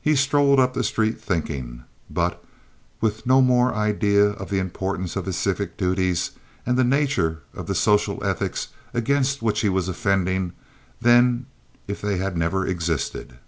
[0.00, 2.42] He strolled up the street thinking, but
[3.02, 6.30] with no more idea of the importance of his civic duties
[6.64, 10.54] and the nature of the social ethics against which he was offending
[11.02, 11.44] than
[11.86, 13.38] if they had never existed.